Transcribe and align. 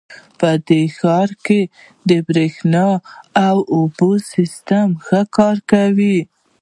په 0.39 0.49
دې 0.67 0.83
ښار 0.97 1.29
کې 1.45 1.61
د 2.09 2.11
بریښنا 2.27 2.87
او 3.47 3.57
اوبو 3.75 4.09
سیسټم 4.33 4.89
ښه 5.05 5.21
کار 5.37 5.57
کوي 5.71 6.17